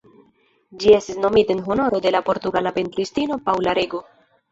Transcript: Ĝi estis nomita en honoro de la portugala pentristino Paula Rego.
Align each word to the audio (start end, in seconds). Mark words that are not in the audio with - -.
Ĝi 0.83 0.93
estis 0.99 1.19
nomita 1.25 1.53
en 1.55 1.61
honoro 1.67 1.99
de 2.05 2.13
la 2.15 2.21
portugala 2.29 2.73
pentristino 2.79 3.39
Paula 3.51 3.77
Rego. 3.81 4.01